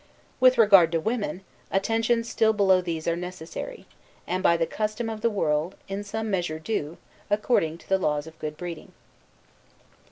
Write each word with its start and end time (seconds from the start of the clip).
With 0.39 0.57
regard 0.57 0.91
to 0.93 0.99
women, 0.99 1.41
attentions 1.69 2.27
still 2.27 2.53
below 2.53 2.81
these 2.81 3.07
are 3.07 3.15
necessary, 3.15 3.85
and, 4.25 4.41
by 4.41 4.57
the 4.57 4.65
custom 4.65 5.11
of 5.11 5.21
the 5.21 5.29
world, 5.29 5.75
in 5.87 6.03
some 6.03 6.27
measure 6.31 6.57
due, 6.57 6.97
according 7.29 7.77
to 7.77 7.87
the 7.87 7.99
laws 7.99 8.25
of 8.25 8.39
good 8.39 8.57
breeding. 8.57 8.93